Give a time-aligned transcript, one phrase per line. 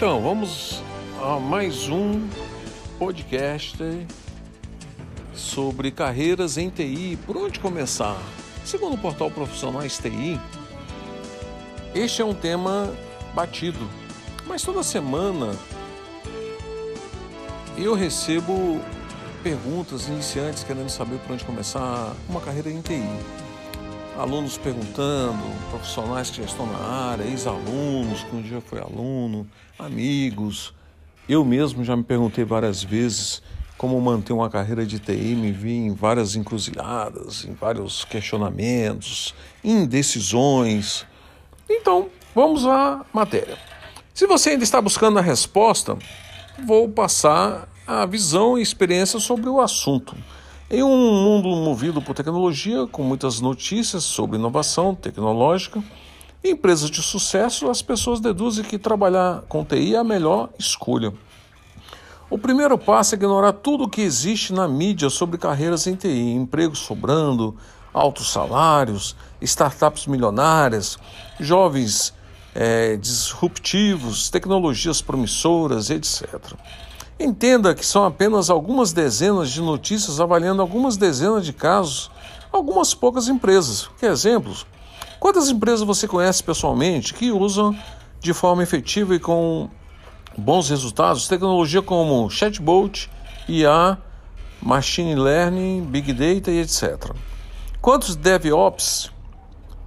[0.00, 0.82] Então, vamos
[1.22, 2.26] a mais um
[2.98, 3.76] podcast
[5.34, 7.18] sobre carreiras em TI.
[7.26, 8.16] Por onde começar?
[8.64, 10.40] Segundo o portal Profissionais TI,
[11.94, 12.90] este é um tema
[13.34, 13.86] batido,
[14.46, 15.54] mas toda semana
[17.76, 18.80] eu recebo
[19.42, 23.49] perguntas iniciantes querendo saber por onde começar uma carreira em TI.
[24.20, 30.74] Alunos perguntando, profissionais que já estão na área, ex-alunos que um dia foi aluno, amigos,
[31.26, 33.42] eu mesmo já me perguntei várias vezes
[33.78, 41.06] como manter uma carreira de TI, me vi em várias encruzilhadas, em vários questionamentos, indecisões.
[41.66, 43.56] Então, vamos à matéria.
[44.12, 45.96] Se você ainda está buscando a resposta,
[46.66, 50.14] vou passar a visão e experiência sobre o assunto.
[50.72, 55.82] Em um mundo movido por tecnologia, com muitas notícias sobre inovação tecnológica,
[56.44, 61.12] em empresas de sucesso, as pessoas deduzem que trabalhar com TI é a melhor escolha.
[62.30, 66.34] O primeiro passo é ignorar tudo o que existe na mídia sobre carreiras em TI,
[66.34, 67.56] empregos sobrando,
[67.92, 70.96] altos salários, startups milionárias,
[71.40, 72.14] jovens
[72.54, 76.54] é, disruptivos, tecnologias promissoras, etc.
[77.22, 82.10] Entenda que são apenas algumas dezenas de notícias avaliando algumas dezenas de casos,
[82.50, 83.90] algumas poucas empresas.
[84.00, 84.66] Que exemplos?
[85.20, 87.76] Quantas empresas você conhece pessoalmente que usam
[88.20, 89.68] de forma efetiva e com
[90.34, 93.10] bons resultados tecnologia como chatbot,
[93.46, 93.98] IA,
[94.62, 97.14] machine learning, big data e etc.
[97.82, 99.12] Quantos DevOps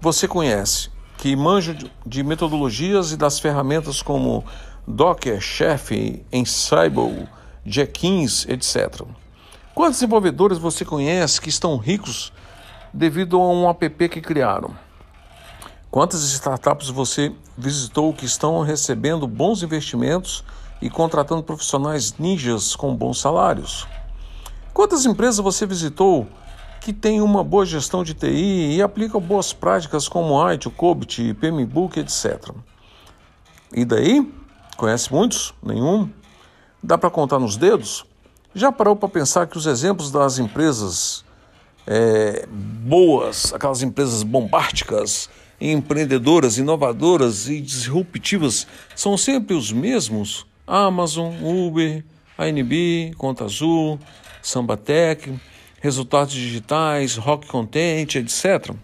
[0.00, 4.44] você conhece que manjam de metodologias e das ferramentas como
[4.86, 5.90] Docker, Chef,
[6.32, 7.28] Ansible,
[7.64, 9.02] Jenkins, etc.
[9.74, 12.32] Quantos desenvolvedores você conhece que estão ricos
[12.92, 14.74] devido a um app que criaram?
[15.90, 20.44] Quantas startups você visitou que estão recebendo bons investimentos
[20.80, 23.86] e contratando profissionais ninjas com bons salários?
[24.72, 26.28] Quantas empresas você visitou
[26.80, 32.00] que têm uma boa gestão de TI e aplicam boas práticas como IT, COBIT, PMBOK,
[32.00, 32.50] etc.
[33.72, 34.39] E daí?
[34.80, 35.52] Conhece muitos?
[35.62, 36.08] Nenhum?
[36.82, 38.06] Dá para contar nos dedos?
[38.54, 41.22] Já parou para pensar que os exemplos das empresas
[41.86, 45.28] é, boas, aquelas empresas bombásticas,
[45.60, 50.46] empreendedoras, inovadoras e disruptivas são sempre os mesmos?
[50.66, 52.02] Amazon, Uber,
[52.38, 54.00] ANB, Conta Azul,
[54.40, 55.38] Sambatec,
[55.82, 58.74] resultados digitais, Rock Content, etc.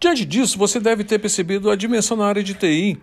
[0.00, 2.98] Diante disso, você deve ter percebido a dimensão na área de TI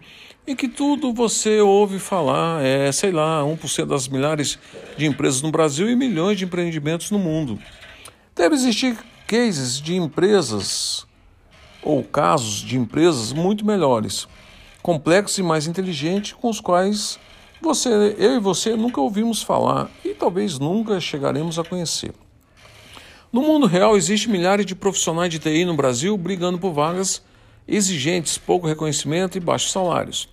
[0.47, 4.59] e que tudo você ouve falar é, sei lá, 1% das milhares
[4.95, 7.59] de empresas no Brasil e milhões de empreendimentos no mundo.
[8.35, 8.97] Deve existir
[9.27, 11.05] cases de empresas
[11.81, 14.27] ou casos de empresas muito melhores,
[14.81, 17.19] complexos e mais inteligentes, com os quais
[17.61, 22.13] você, eu e você nunca ouvimos falar e talvez nunca chegaremos a conhecer.
[23.31, 27.23] No mundo real, existem milhares de profissionais de TI no Brasil brigando por vagas
[27.67, 30.29] exigentes, pouco reconhecimento e baixos salários.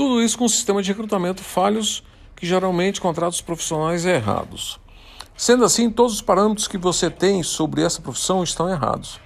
[0.00, 2.02] Tudo isso com um sistema de recrutamento falhos
[2.34, 4.80] que geralmente contrata os profissionais errados.
[5.36, 9.20] Sendo assim, todos os parâmetros que você tem sobre essa profissão estão errados.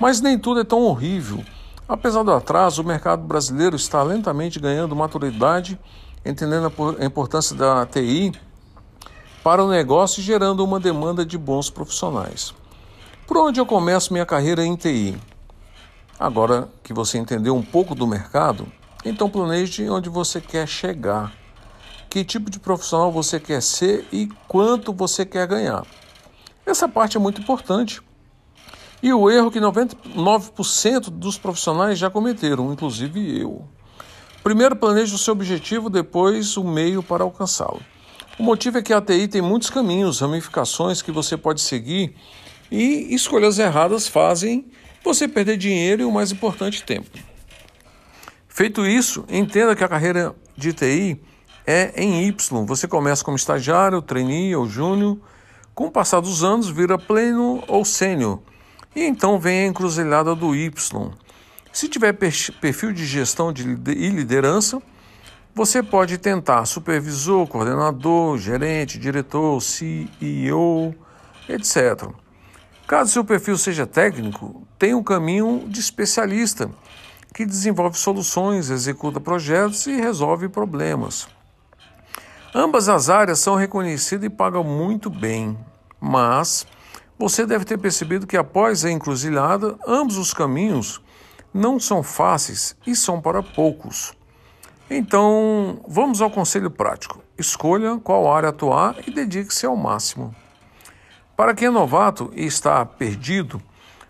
[0.00, 1.44] Mas nem tudo é tão horrível.
[1.86, 5.78] Apesar do atraso, o mercado brasileiro está lentamente ganhando maturidade,
[6.24, 8.32] entendendo a importância da TI
[9.44, 12.54] para o negócio e gerando uma demanda de bons profissionais.
[13.26, 15.14] Por onde eu começo minha carreira em TI?
[16.18, 18.66] Agora que você entendeu um pouco do mercado,
[19.08, 21.32] então planeje onde você quer chegar,
[22.10, 25.84] que tipo de profissional você quer ser e quanto você quer ganhar.
[26.64, 28.02] Essa parte é muito importante,
[29.02, 33.64] e o erro que 99% dos profissionais já cometeram, inclusive eu.
[34.42, 37.82] Primeiro planeje o seu objetivo, depois o meio para alcançá-lo.
[38.38, 42.14] O motivo é que a TI tem muitos caminhos, ramificações que você pode seguir
[42.70, 44.66] e escolhas erradas fazem
[45.02, 47.10] você perder dinheiro e o mais importante, tempo.
[48.56, 51.20] Feito isso, entenda que a carreira de TI
[51.66, 52.64] é em Y.
[52.64, 55.18] Você começa como estagiário, trainee ou júnior,
[55.74, 58.40] com o passar dos anos vira pleno ou sênior
[58.94, 61.12] E então vem a encruzilhada do Y.
[61.70, 64.80] Se tiver perfil de gestão e liderança,
[65.54, 70.94] você pode tentar supervisor, coordenador, gerente, diretor, CEO,
[71.46, 72.08] etc.
[72.86, 76.70] Caso seu perfil seja técnico, tem um caminho de especialista,
[77.36, 81.28] que desenvolve soluções, executa projetos e resolve problemas.
[82.54, 85.54] Ambas as áreas são reconhecidas e pagam muito bem,
[86.00, 86.66] mas
[87.18, 91.02] você deve ter percebido que após a encruzilhada, ambos os caminhos
[91.52, 94.14] não são fáceis e são para poucos.
[94.88, 97.22] Então, vamos ao conselho prático.
[97.36, 100.34] Escolha qual área atuar e dedique-se ao máximo.
[101.36, 103.60] Para quem é novato e está perdido,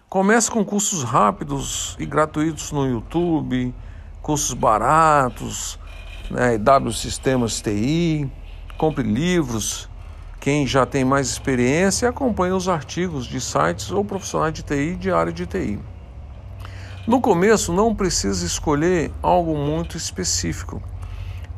[0.09, 3.75] comece com cursos rápidos e gratuitos no YouTube,
[4.23, 5.79] cursos baratos,
[6.31, 8.31] né, W Sistemas TI,
[8.79, 9.89] compre livros.
[10.41, 15.11] Quem já tem mais experiência acompanhe os artigos de sites ou profissionais de TI de
[15.11, 15.81] área de TI.
[17.07, 20.81] No começo não precisa escolher algo muito específico,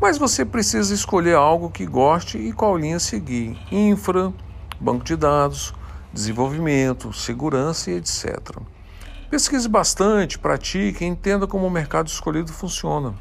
[0.01, 4.33] mas você precisa escolher algo que goste e qual linha seguir: infra,
[4.81, 5.75] banco de dados,
[6.19, 8.59] desenvolvimento, segurança e etc.
[9.31, 13.15] Pesquise bastante, pratique e entenda como o mercado escolhido funciona.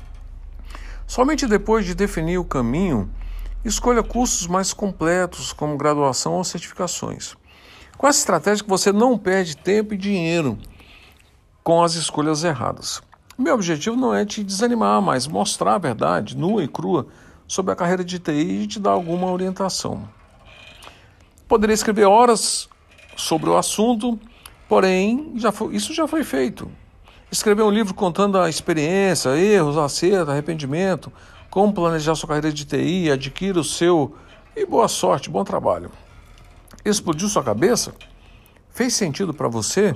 [1.05, 3.09] Somente depois de definir o caminho,
[3.63, 7.35] escolha cursos mais completos, como graduação ou certificações.
[7.97, 10.57] Com essa estratégia, você não perde tempo e dinheiro
[11.63, 13.01] com as escolhas erradas.
[13.37, 17.07] Meu objetivo não é te desanimar, mas mostrar a verdade nua e crua
[17.47, 20.09] sobre a carreira de TI e te dar alguma orientação.
[21.47, 22.67] Poderia escrever horas
[23.17, 24.17] sobre o assunto,
[24.69, 26.71] porém já foi, isso já foi feito
[27.31, 31.11] escrever um livro contando a experiência, erros, acerto, arrependimento,
[31.49, 34.15] como planejar sua carreira de TI, adquira o seu
[34.55, 35.91] e boa sorte, bom trabalho.
[36.85, 37.93] Explodiu sua cabeça?
[38.69, 39.95] Fez sentido para você?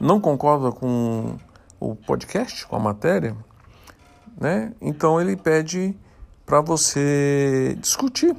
[0.00, 1.36] Não concorda com
[1.80, 3.36] o podcast, com a matéria?
[4.40, 4.72] Né?
[4.80, 5.96] Então ele pede
[6.46, 8.36] para você discutir,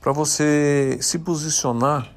[0.00, 2.08] para você se posicionar,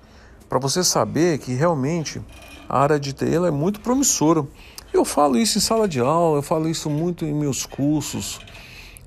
[0.52, 2.22] para você saber que realmente
[2.68, 4.46] a área de TI é muito promissora.
[4.92, 8.42] Eu falo isso em sala de aula, eu falo isso muito em meus cursos.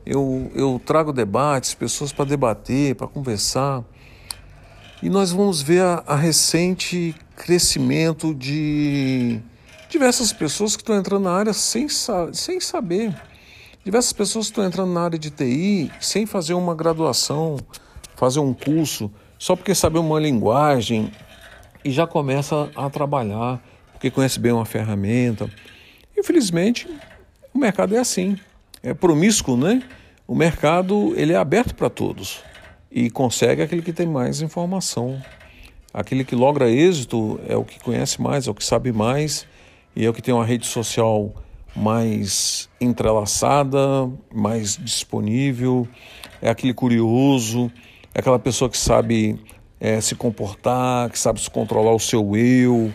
[0.07, 3.85] Eu, eu trago debates, pessoas para debater, para conversar.
[5.03, 9.39] E nós vamos ver a, a recente crescimento de
[9.91, 11.89] diversas pessoas que estão entrando na área sem,
[12.33, 13.15] sem saber.
[13.85, 17.59] Diversas pessoas estão entrando na área de TI sem fazer uma graduação,
[18.17, 21.13] fazer um curso, só porque sabe uma linguagem
[21.85, 25.51] e já começa a trabalhar, porque conhece bem uma ferramenta.
[26.17, 26.89] Infelizmente,
[27.53, 28.39] o mercado é assim,
[28.83, 29.83] é promíscuo, né?
[30.27, 32.43] O mercado ele é aberto para todos
[32.91, 35.21] e consegue aquele que tem mais informação.
[35.93, 39.47] Aquele que logra êxito é o que conhece mais, é o que sabe mais
[39.95, 41.33] e é o que tem uma rede social
[41.77, 45.87] mais entrelaçada, mais disponível,
[46.41, 47.71] é aquele curioso,
[48.15, 49.39] é aquela pessoa que sabe
[49.85, 52.91] é, se comportar, que sabe se controlar o seu eu,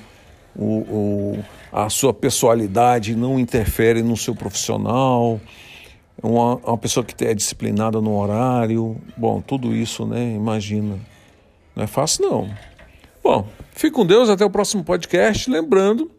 [0.55, 5.39] o, o a sua personalidade não interfere no seu profissional,
[6.21, 10.33] uma, uma pessoa que é disciplinada no horário, bom, tudo isso, né?
[10.33, 10.99] Imagina.
[11.75, 12.49] Não é fácil, não.
[13.23, 15.47] Bom, fique com Deus, até o próximo podcast.
[15.47, 16.09] Lembrando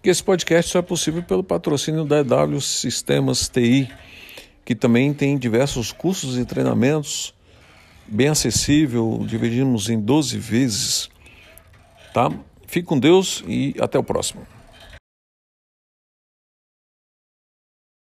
[0.00, 3.90] que esse podcast só é possível pelo patrocínio da EW Sistemas TI,
[4.64, 7.34] que também tem diversos cursos e treinamentos
[8.10, 11.10] bem acessível, dividimos em 12 vezes,
[12.12, 12.30] tá?
[12.66, 14.46] Fique com Deus e até o próximo.